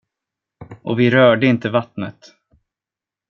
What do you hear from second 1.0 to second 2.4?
rörde inte vattnet.